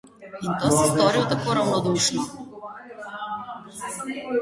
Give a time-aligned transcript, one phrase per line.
[0.45, 2.23] In to si storil tako ravnodušno.